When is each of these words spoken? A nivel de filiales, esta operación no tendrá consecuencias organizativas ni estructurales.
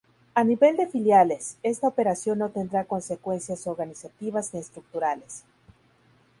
A 0.33 0.43
nivel 0.43 0.77
de 0.77 0.87
filiales, 0.87 1.57
esta 1.61 1.87
operación 1.87 2.39
no 2.39 2.49
tendrá 2.49 2.85
consecuencias 2.85 3.67
organizativas 3.67 4.51
ni 4.51 4.59
estructurales. 4.59 5.43